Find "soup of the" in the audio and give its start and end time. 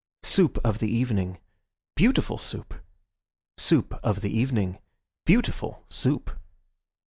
0.23-0.89, 3.59-4.35